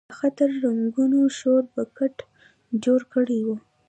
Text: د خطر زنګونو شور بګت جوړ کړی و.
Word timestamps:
د 0.09 0.11
خطر 0.19 0.49
زنګونو 0.61 1.19
شور 1.37 1.63
بګت 1.75 2.17
جوړ 2.83 2.99
کړی 3.13 3.39
و. 3.45 3.49